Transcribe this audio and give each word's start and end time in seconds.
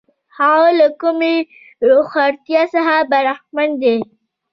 هغه 0.37 0.69
له 0.79 0.87
کمې 1.01 1.35
هوښیارتیا 1.91 2.61
څخه 2.73 2.95
برخمن 3.11 3.69
دی. 3.81 3.97